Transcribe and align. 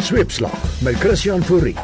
Sweepslag 0.00 0.80
met 0.80 0.96
Christian 0.96 1.42
Fourie. 1.44 1.76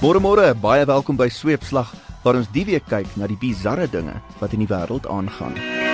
Môre 0.00 0.22
môre, 0.24 0.46
baie 0.56 0.88
welkom 0.88 1.20
by 1.20 1.28
Sweepslag 1.28 1.92
waar 2.24 2.40
ons 2.40 2.48
die 2.56 2.64
week 2.64 2.88
kyk 2.88 3.12
na 3.20 3.28
die 3.28 3.36
bizarre 3.36 3.90
dinge 3.92 4.16
wat 4.40 4.56
in 4.56 4.64
die 4.64 4.70
wêreld 4.72 5.04
aangaan. 5.12 5.85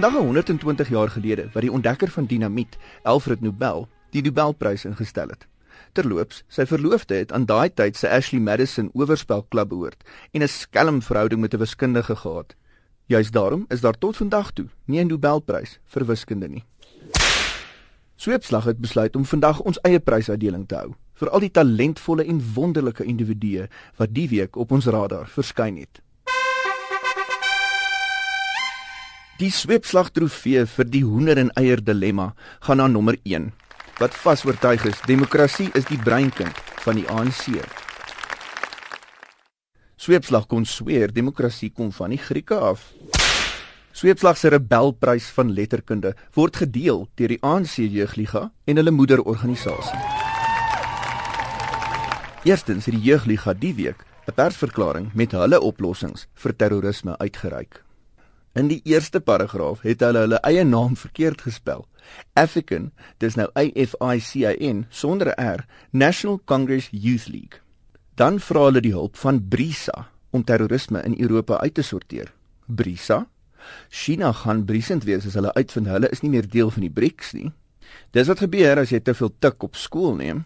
Vandag 0.00 0.20
120 0.20 0.88
jaar 0.88 1.08
gelede 1.08 1.48
wat 1.52 1.60
die 1.62 1.72
ontdekker 1.72 2.08
van 2.08 2.24
dinamiet, 2.26 2.78
Alfred 3.02 3.40
Nobel, 3.40 3.88
die 4.10 4.22
Nobelprys 4.22 4.86
ingestel 4.88 5.28
het. 5.28 5.44
Terloops, 5.92 6.38
sy 6.48 6.64
verloofde 6.64 7.18
het 7.18 7.34
aan 7.36 7.44
daai 7.44 7.68
tyd 7.68 7.98
sy 8.00 8.08
Ashley 8.08 8.40
Madison 8.40 8.88
oorspelklub 8.96 9.68
behoort 9.68 10.00
en 10.32 10.42
'n 10.42 10.48
skelm 10.48 11.02
verhouding 11.02 11.40
met 11.40 11.54
'n 11.54 11.58
wiskundige 11.58 12.16
gehad. 12.16 12.56
Juist 13.06 13.32
daarom 13.32 13.64
is 13.68 13.80
daar 13.80 13.98
tot 13.98 14.16
vandag 14.16 14.52
toe 14.52 14.68
nie 14.86 15.04
'n 15.04 15.06
Nobelprys 15.06 15.78
vir 15.84 16.06
wiskunde 16.06 16.48
nie. 16.48 16.64
Sweepslag 18.16 18.64
het 18.64 18.78
besluit 18.78 19.16
om 19.16 19.24
vandag 19.24 19.60
ons 19.60 19.80
eie 19.82 20.00
prysuitdeling 20.00 20.68
te 20.68 20.74
hou 20.74 20.94
vir 21.14 21.28
al 21.28 21.40
die 21.40 21.50
talentvolle 21.50 22.24
en 22.24 22.52
wonderlike 22.54 23.04
individue 23.04 23.68
wat 23.96 24.14
die 24.14 24.28
week 24.28 24.56
op 24.56 24.72
ons 24.72 24.86
radar 24.86 25.26
verskyn 25.26 25.76
het. 25.76 26.00
Die 29.40 29.48
sweepslag 29.48 30.10
trofee 30.12 30.66
vir 30.68 30.88
die 30.92 31.00
hoender 31.00 31.38
en 31.40 31.48
eier 31.56 31.80
dilemma 31.80 32.26
gaan 32.66 32.76
na 32.76 32.88
nommer 32.92 33.16
1 33.24 33.46
wat 33.96 34.18
vas 34.20 34.42
oortuig 34.44 34.84
is 34.90 35.00
demokrasie 35.08 35.70
is 35.80 35.86
die 35.88 35.96
breinkind 35.96 36.60
van 36.84 37.00
die 37.00 37.06
ANC. 37.08 37.56
Sweepslag 39.96 40.44
kon 40.52 40.68
sweer 40.68 41.08
demokrasie 41.16 41.70
kom 41.72 41.88
van 41.96 42.12
die 42.12 42.20
Grieke 42.20 42.60
af. 42.68 42.84
Sweepslag 43.96 44.36
se 44.36 44.52
rebelprys 44.52 45.32
van 45.36 45.56
letterkunde 45.56 46.12
word 46.36 46.60
gedeel 46.60 47.06
deur 47.16 47.32
die 47.32 47.40
ANC 47.40 47.80
Jeugliga 47.80 48.50
en 48.68 48.76
hulle 48.76 48.92
moederorganisasie. 48.92 50.00
Eerstens 52.44 52.92
het 52.92 52.96
die 52.96 53.06
Jeugliga 53.08 53.56
die 53.56 53.76
week 53.84 54.04
'n 54.28 54.36
persverklaring 54.36 55.14
met 55.14 55.32
hulle 55.32 55.60
oplossings 55.60 56.28
vir 56.34 56.56
terrorisme 56.56 57.16
uitgereik. 57.16 57.84
In 58.52 58.66
die 58.66 58.80
eerste 58.82 59.20
paragraaf 59.20 59.84
het 59.86 60.00
hulle 60.02 60.24
hulle 60.24 60.38
eie 60.42 60.64
naam 60.66 60.96
verkeerd 60.98 61.44
gespel. 61.46 61.84
African, 62.34 62.88
dis 63.22 63.36
nou 63.38 63.46
A 63.54 63.62
F 63.78 63.94
I 64.02 64.18
C 64.18 64.42
A 64.50 64.54
N 64.58 64.86
sonder 64.90 65.30
'n 65.30 65.42
R, 65.54 65.66
National 65.90 66.40
Congress 66.44 66.88
Youth 66.90 67.28
League. 67.28 67.62
Dan 68.14 68.40
vra 68.40 68.64
hulle 68.64 68.80
die 68.80 68.92
hulp 68.92 69.16
van 69.16 69.48
BRISA 69.48 70.08
om 70.30 70.44
terrorisme 70.44 71.02
in 71.02 71.14
Europa 71.20 71.60
uit 71.60 71.74
te 71.74 71.82
sorteer. 71.82 72.32
BRISA? 72.66 73.28
China 73.88 74.32
gaan 74.32 74.64
briesend 74.64 75.04
wees 75.04 75.26
as 75.26 75.34
hulle 75.34 75.52
uitvind 75.54 75.86
hulle 75.86 76.08
is 76.10 76.20
nie 76.20 76.30
meer 76.30 76.48
deel 76.48 76.70
van 76.70 76.80
die 76.80 76.90
BRICS 76.90 77.32
nie. 77.32 77.52
Dis 78.10 78.26
wat 78.26 78.42
gebeur 78.42 78.78
as 78.78 78.90
jy 78.90 79.00
te 79.00 79.14
veel 79.14 79.30
tik 79.38 79.62
op 79.62 79.76
skool 79.76 80.14
neem. 80.14 80.44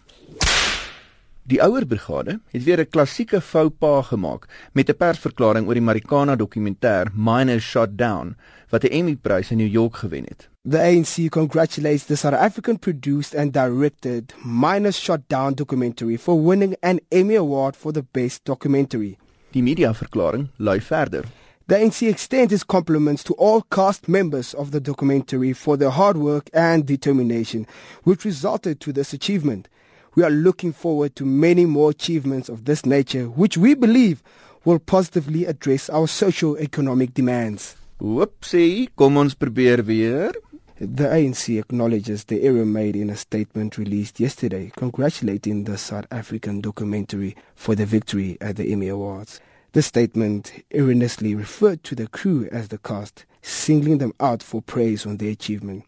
Die 1.45 1.59
ouer 1.61 1.85
brigade 1.85 2.39
het 2.49 2.63
weer 2.63 2.79
'n 2.79 2.89
klassieke 2.89 3.41
fou 3.41 3.69
pas 3.69 4.07
gemaak 4.07 4.47
met 4.73 4.89
'n 4.89 4.97
persverklaring 4.97 5.67
oor 5.67 5.73
die 5.73 5.81
Marikana 5.81 6.35
dokumentêr 6.35 7.11
Miners 7.13 7.63
Shot 7.63 7.97
Down 7.97 8.35
wat 8.69 8.83
'n 8.83 8.91
Emmy-prys 8.91 9.51
in 9.51 9.57
New 9.57 9.71
York 9.71 9.95
gewen 9.95 10.23
het. 10.23 10.49
The 10.69 10.81
ANC 10.81 11.29
congratulates 11.29 12.05
the 12.05 12.15
South 12.15 12.33
African 12.33 12.79
produced 12.79 13.35
and 13.35 13.53
directed 13.53 14.33
Miners 14.43 14.97
Shot 14.97 15.19
Down 15.27 15.53
documentary 15.53 16.17
for 16.17 16.47
winning 16.47 16.75
an 16.79 16.99
Emmy 17.09 17.35
Award 17.35 17.75
for 17.75 17.91
the 17.91 18.05
best 18.11 18.39
documentary. 18.43 19.17
Die 19.51 19.61
mediaverklaring 19.61 20.47
lui 20.55 20.81
verder. 20.81 21.23
The 21.67 21.75
ANC 21.75 22.07
extends 22.07 22.53
its 22.53 22.65
compliments 22.65 23.23
to 23.23 23.33
all 23.33 23.61
cast 23.69 24.07
members 24.07 24.53
of 24.53 24.71
the 24.71 24.81
documentary 24.81 25.53
for 25.53 25.77
their 25.77 25.91
hard 25.91 26.17
work 26.17 26.49
and 26.53 26.85
determination, 26.85 27.65
which 28.03 28.25
resulted 28.25 28.79
to 28.79 28.91
this 28.91 29.13
achievement. 29.13 29.67
We 30.15 30.23
are 30.23 30.29
looking 30.29 30.71
forward 30.71 31.13
to 31.17 31.25
many 31.25 31.65
more 31.65 31.89
achievements 31.89 32.47
of 32.47 32.63
this 32.63 32.85
nature, 32.85 33.25
which 33.25 33.57
we 33.57 33.73
believe 33.73 34.23
will 34.63 34.79
positively 34.79 35.43
address 35.43 35.89
our 35.89 36.07
socio-economic 36.07 37.13
demands. 37.13 37.75
Oepsie, 37.99 38.87
kom 38.95 39.17
ons 39.17 39.35
probeer 39.35 39.83
weer. 39.83 40.31
The 40.79 41.09
ANC 41.09 41.59
acknowledges 41.59 42.23
the 42.23 42.43
error 42.43 42.65
made 42.65 42.95
in 42.95 43.09
a 43.09 43.17
statement 43.17 43.77
released 43.77 44.21
yesterday, 44.21 44.71
congratulating 44.77 45.65
the 45.65 45.77
South 45.77 46.07
African 46.09 46.61
documentary 46.61 47.35
for 47.53 47.75
the 47.75 47.85
victory 47.85 48.37
at 48.39 48.55
the 48.55 48.71
Emmy 48.71 48.87
Awards. 48.87 49.41
The 49.73 49.81
statement 49.81 50.53
erroneously 50.71 51.35
referred 51.35 51.83
to 51.83 51.95
the 51.95 52.07
crew 52.07 52.47
as 52.53 52.69
the 52.69 52.77
cast, 52.77 53.25
singling 53.41 53.97
them 53.97 54.13
out 54.21 54.41
for 54.41 54.61
praise 54.61 55.05
on 55.05 55.17
their 55.17 55.31
achievement. 55.31 55.83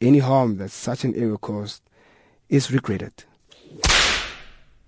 Any 0.00 0.18
harm 0.18 0.56
that 0.56 0.72
such 0.72 1.04
an 1.04 1.14
error 1.14 1.38
caused 1.38 1.82
is 2.48 2.72
regretted. 2.72 3.26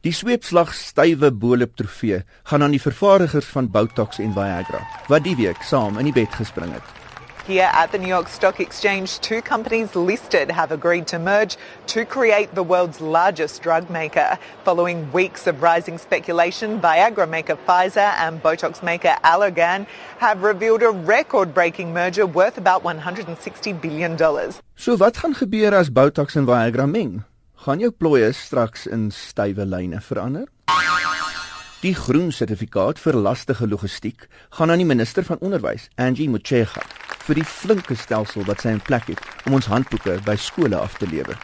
Die 0.02 0.10
sweepslag 0.10 0.72
stywe 0.74 1.28
bolop 1.30 1.76
trofee 1.78 2.24
gaan 2.50 2.64
aan 2.66 2.72
die 2.74 2.80
vervaardigers 2.82 3.46
van 3.54 3.68
Botox 3.70 4.18
en 4.18 4.32
Viagra 4.34 4.80
wat 5.06 5.22
die 5.22 5.36
week 5.38 5.62
saam 5.62 5.94
in 6.00 6.08
die 6.08 6.14
bed 6.16 6.34
gespring 6.34 6.72
het. 6.74 6.82
Here 7.46 7.68
at 7.70 7.92
the 7.92 7.98
New 7.98 8.10
York 8.10 8.26
Stock 8.26 8.58
Exchange, 8.58 9.20
two 9.20 9.40
companies 9.42 9.94
listed 9.94 10.50
have 10.50 10.74
agreed 10.74 11.06
to 11.06 11.20
merge 11.20 11.56
to 11.86 12.04
create 12.04 12.54
the 12.54 12.66
world's 12.66 13.00
largest 13.00 13.62
drug 13.62 13.90
maker. 13.90 14.38
Following 14.64 15.06
weeks 15.12 15.46
of 15.46 15.62
rising 15.62 15.98
speculation, 15.98 16.80
Viagra 16.80 17.28
maker 17.28 17.56
Pfizer 17.56 18.12
and 18.18 18.42
Botox 18.42 18.82
maker 18.82 19.14
Allergan 19.22 19.86
have 20.18 20.42
revealed 20.42 20.82
a 20.82 20.90
record 20.90 21.54
breaking 21.54 21.92
merger 21.92 22.26
worth 22.26 22.58
about 22.58 22.82
$160 22.82 23.80
billion. 23.80 24.18
So 24.74 24.96
wat 24.96 25.16
gaan 25.16 25.34
gebeur 25.34 25.74
as 25.74 25.90
Botox 25.90 26.34
en 26.34 26.46
Viagra 26.46 26.90
meng? 26.90 27.22
Gaan 27.62 27.78
jou 27.78 27.92
plooie 27.94 28.32
straks 28.34 28.88
in 28.90 29.04
stywe 29.14 29.62
lyne 29.70 30.00
verander? 30.02 30.48
Die 31.78 31.92
groen 31.94 32.32
sertifikaat 32.34 32.98
vir 32.98 33.14
lastige 33.14 33.68
logistiek 33.70 34.24
gaan 34.56 34.72
aan 34.74 34.82
die 34.82 34.86
minister 34.88 35.22
van 35.22 35.38
onderwys, 35.38 35.84
Angie 35.94 36.26
Motshega, 36.26 36.82
vir 37.22 37.38
die 37.38 37.46
flinke 37.46 37.94
stelsel 37.94 38.42
wat 38.48 38.64
sy 38.64 38.72
in 38.74 38.82
plek 38.82 39.06
het 39.12 39.46
om 39.46 39.54
ons 39.60 39.70
handboeke 39.70 40.16
by 40.26 40.34
skole 40.42 40.74
af 40.74 40.98
te 40.98 41.06
lewer. 41.06 41.38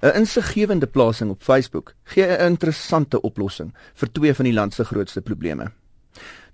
'n 0.00 0.16
Insiggewende 0.22 0.86
plasing 0.86 1.30
op 1.30 1.42
Facebook 1.42 1.92
gee 2.04 2.24
'n 2.24 2.56
interessante 2.56 3.20
oplossing 3.20 3.74
vir 3.94 4.12
twee 4.12 4.34
van 4.34 4.44
die 4.44 4.56
land 4.56 4.74
se 4.74 4.84
grootste 4.84 5.20
probleme. 5.20 5.72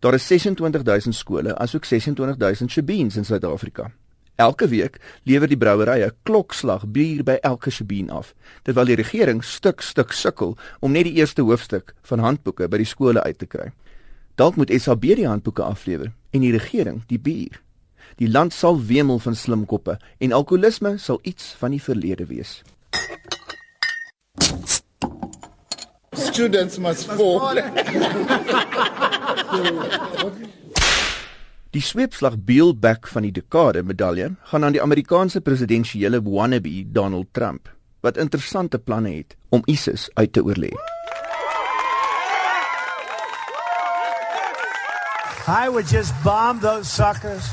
Daar 0.01 0.15
is 0.15 0.27
26000 0.27 1.15
skole, 1.15 1.55
asook 1.55 1.85
26000 1.85 2.71
shebeens 2.71 3.17
in 3.17 3.25
Suid-Afrika. 3.25 3.93
Elke 4.39 4.69
week 4.71 5.01
lewer 5.27 5.51
die 5.51 5.59
brouwerye 5.59 6.13
klokslag 6.23 6.85
bier 6.95 7.25
by 7.27 7.41
elke 7.43 7.73
shebeen 7.75 8.07
af, 8.15 8.29
terwyl 8.63 8.87
die 8.87 8.95
regering 9.01 9.41
stuk 9.43 9.83
stuk 9.83 10.15
sukkel 10.15 10.55
om 10.79 10.95
net 10.95 11.09
die 11.09 11.19
eerste 11.19 11.43
hoofstuk 11.43 11.91
van 12.07 12.23
handboeke 12.23 12.69
by 12.71 12.79
die 12.79 12.87
skole 12.87 13.19
uit 13.27 13.43
te 13.43 13.51
kry. 13.51 13.75
Dalk 14.39 14.55
moet 14.55 14.71
SAB 14.71 15.19
die 15.19 15.27
handboeke 15.27 15.67
aflewer 15.67 16.15
en 16.31 16.47
die 16.47 16.55
regering 16.55 17.03
die 17.11 17.19
bier. 17.19 17.59
Die 18.23 18.31
land 18.31 18.55
sal 18.55 18.79
wemel 18.79 19.19
van 19.19 19.35
slimkoppe 19.35 19.99
en 20.23 20.37
alkoholisme 20.39 21.03
sal 21.03 21.19
iets 21.27 21.59
van 21.59 21.75
die 21.75 21.83
verlede 21.83 22.31
wees. 22.31 22.63
Students 26.15 26.79
must 26.79 27.11
fall. 27.11 27.59
Die 31.77 31.83
sweepslag 31.85 32.39
Beelback 32.41 33.07
van 33.13 33.27
die 33.27 33.33
dekade 33.33 33.83
medalje 33.85 34.31
gaan 34.51 34.65
aan 34.65 34.73
die 34.73 34.83
Amerikaanse 34.83 35.41
presidensiële 35.45 36.23
wannabe 36.25 36.85
Donald 36.93 37.29
Trump 37.33 37.69
wat 38.01 38.17
interessante 38.17 38.79
planne 38.79 39.11
het 39.17 39.37
om 39.49 39.63
ISIS 39.67 40.09
uit 40.15 40.33
te 40.33 40.43
oorlê. 40.43 40.71
I 45.49 45.69
would 45.69 45.91
just 45.91 46.13
bomb 46.23 46.61
those 46.61 46.89
suckers. 46.89 47.45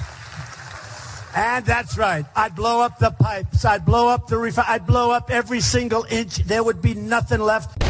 And 1.36 1.66
that's 1.66 1.98
right. 1.98 2.26
I'd 2.36 2.56
blow 2.56 2.82
up 2.84 2.98
the 3.00 3.12
pipes. 3.12 3.66
I'd 3.66 3.84
blow 3.84 4.08
up 4.08 4.28
the 4.28 4.38
ref- 4.38 4.70
I'd 4.70 4.86
blow 4.86 5.12
up 5.12 5.30
every 5.30 5.60
single 5.62 6.06
inch. 6.10 6.36
There 6.48 6.64
would 6.64 6.82
be 6.82 6.94
nothing 6.94 7.42
left. 7.42 7.85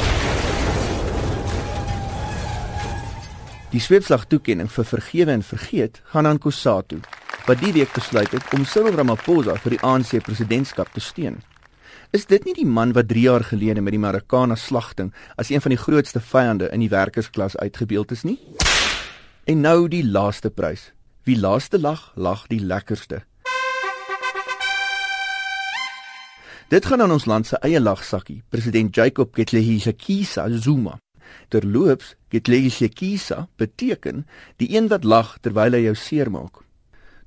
Die 3.75 3.81
sweepslag 3.83 4.21
toekenning 4.31 4.69
vir 4.71 4.85
vergewe 4.87 5.33
en 5.33 5.41
vergeet 5.43 5.97
gaan 6.13 6.29
aan 6.29 6.37
Kusatu 6.39 7.01
wat 7.43 7.59
die 7.59 7.73
week 7.75 7.91
besluit 7.91 8.31
het 8.31 8.53
om 8.55 8.63
Cyril 8.63 8.95
Ramaphosa 8.95 9.57
vir 9.65 9.75
die 9.75 9.79
ANC 9.83 10.21
presidentskap 10.23 10.93
te 10.95 11.03
steun. 11.03 11.41
Is 12.15 12.23
dit 12.29 12.47
nie 12.47 12.55
die 12.55 12.65
man 12.77 12.93
wat 12.95 13.09
3 13.11 13.25
jaar 13.25 13.43
gelede 13.43 13.83
met 13.83 13.91
die 13.91 13.99
Marikana 13.99 14.55
slagting 14.55 15.11
as 15.35 15.51
een 15.51 15.59
van 15.59 15.75
die 15.75 15.81
grootste 15.81 16.23
vyande 16.23 16.71
in 16.71 16.85
die 16.85 16.89
werkersklas 16.93 17.59
uitgebeeld 17.59 18.15
is 18.15 18.23
nie? 18.23 18.39
En 19.43 19.59
nou 19.67 19.89
die 19.91 20.05
laaste 20.07 20.49
prys. 20.49 20.93
Wie 21.27 21.35
laaste 21.35 21.75
lag, 21.75 22.13
lag 22.15 22.47
die 22.47 22.63
lekkerste. 22.63 23.25
Dit 26.71 26.87
gaan 26.87 27.03
aan 27.03 27.19
ons 27.19 27.27
land 27.27 27.51
se 27.51 27.59
eie 27.59 27.83
lagsakkie, 27.83 28.39
president 28.49 28.95
Jacob 28.95 29.35
Gedleyihlekisa 29.35 30.47
Zuma. 30.63 30.95
Terloops, 31.49 32.15
Gedleyihlekisa 32.29 33.47
beteken 33.55 34.25
die 34.57 34.75
een 34.75 34.87
wat 34.91 35.03
lag 35.03 35.37
terwyl 35.41 35.73
hy 35.77 35.85
jou 35.85 35.95
seermaak. 35.95 36.63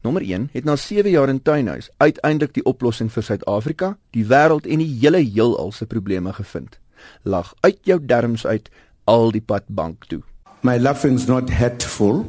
Nommer 0.03 0.23
1 0.23 0.49
het 0.53 0.65
na 0.65 0.77
7 0.77 1.11
jaar 1.11 1.29
in 1.29 1.43
tuinhuis 1.43 1.91
uiteindelik 1.97 2.55
die 2.55 2.65
oplossing 2.65 3.11
vir 3.13 3.23
Suid-Afrika, 3.23 3.97
die 4.15 4.25
wêreld 4.27 4.67
en 4.67 4.79
die 4.79 4.99
hele 5.01 5.19
heelal 5.25 5.73
se 5.73 5.87
probleme 5.87 6.33
gevind. 6.33 6.79
Lag 7.23 7.55
uit 7.61 7.79
jou 7.83 7.99
darmes 8.01 8.47
uit 8.47 8.71
al 9.05 9.31
die 9.35 9.43
pad 9.43 9.67
bank 9.67 10.05
toe. 10.07 10.23
My 10.63 10.79
laughing's 10.79 11.27
not 11.27 11.51
hurtful, 11.51 12.25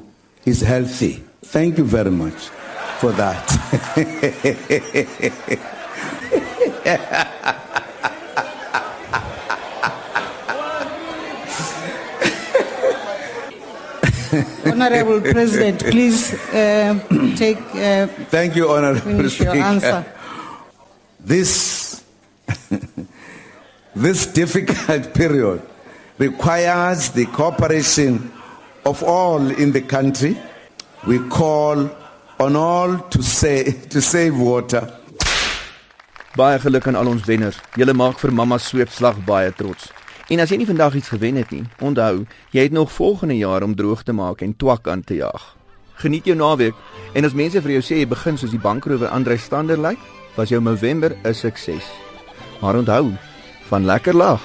it's 0.45 0.61
healthy. 0.61 1.23
Thank 1.45 1.77
you 1.77 1.87
very 1.87 2.11
much 2.11 2.49
for 2.99 3.11
that. 3.13 3.45
Honorable 14.65 15.21
President, 15.21 15.79
please 15.79 16.33
uh, 16.53 16.99
take 17.35 17.57
uh, 17.75 18.07
Thank 18.29 18.55
you, 18.55 18.69
Honorable 18.69 19.01
finish 19.01 19.39
your 19.39 19.49
Speaker. 19.49 19.65
answer. 19.65 20.05
This, 21.19 22.03
this 23.95 24.25
difficult 24.27 25.13
period 25.13 25.61
requires 26.17 27.09
the 27.09 27.25
cooperation 27.27 28.31
of 28.85 29.03
all 29.03 29.49
in 29.49 29.71
the 29.71 29.81
country. 29.81 30.37
We 31.07 31.19
call 31.29 31.89
on 32.39 32.55
all 32.55 32.99
to, 32.99 33.23
say, 33.23 33.63
to 33.89 34.01
save 34.01 34.39
water. 34.39 34.95
Baie 36.37 36.59
geluk 36.61 36.85
aan 36.87 36.95
al 36.95 37.09
ons 37.09 37.25
wenners. 37.25 37.57
Julle 37.75 37.95
maak 37.97 38.19
vir 38.21 38.31
mamma 38.31 38.59
sweepslag 38.61 39.17
baie 39.25 39.49
trots. 39.57 39.89
En 40.29 40.39
as 40.39 40.51
jy 40.53 40.59
nie 40.61 40.69
vandag 40.69 40.93
iets 40.93 41.09
gewen 41.09 41.39
het 41.41 41.49
nie, 41.49 41.63
onthou, 41.81 42.27
jy 42.53 42.67
het 42.67 42.75
nog 42.75 42.91
volgende 42.93 43.37
jaar 43.39 43.63
om 43.65 43.73
droog 43.75 44.03
te 44.05 44.13
maak 44.13 44.43
en 44.45 44.53
twak 44.53 44.87
aan 44.87 45.01
te 45.01 45.17
jaag. 45.17 45.55
Geniet 45.97 46.29
jou 46.29 46.35
naweek 46.37 46.77
en 47.17 47.25
as 47.25 47.33
mense 47.33 47.61
vir 47.65 47.79
jou 47.79 47.81
sê 47.81 48.03
jy 48.03 48.11
begin 48.11 48.37
soos 48.37 48.53
die 48.53 48.61
bankrower 48.61 49.09
Andre 49.09 49.39
Stander 49.41 49.81
lyk, 49.81 49.97
was 50.37 50.53
jou 50.53 50.61
November 50.61 51.17
'n 51.25 51.33
sukses. 51.33 51.85
Maar 52.61 52.77
onthou, 52.77 53.17
van 53.69 53.85
lekker 53.85 54.13
lag 54.13 54.41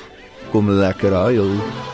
kom 0.50 0.70
lekker 0.70 1.12
huil. 1.12 1.93